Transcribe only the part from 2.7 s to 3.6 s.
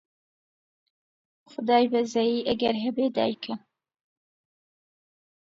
هەبێ دایکە